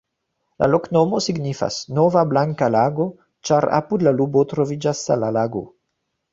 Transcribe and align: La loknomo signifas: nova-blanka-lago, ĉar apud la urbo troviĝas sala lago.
La 0.61 0.69
loknomo 0.69 1.19
signifas: 1.25 1.77
nova-blanka-lago, 1.99 3.07
ĉar 3.51 3.71
apud 3.83 4.09
la 4.11 4.17
urbo 4.29 4.47
troviĝas 4.55 5.07
sala 5.11 5.35
lago. 5.41 5.67